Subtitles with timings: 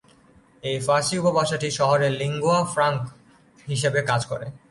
[0.63, 3.01] এই ফার্সি উপভাষাটি শহরের লিঙ্গুয়া ফ্র্যাঙ্ক
[3.67, 4.47] হিসাবে কাজ করে।